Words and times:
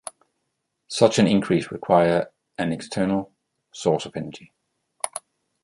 Such 0.87 1.19
an 1.19 1.27
increase 1.27 1.69
requires 1.71 2.25
an 2.57 2.71
external 2.71 3.31
source 3.71 4.07
of 4.07 4.15
energy. 4.17 4.51